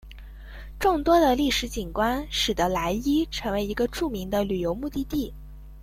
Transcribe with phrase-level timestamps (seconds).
[0.79, 5.31] 众多的历史景观使得莱伊成为一个着名的旅游目的地。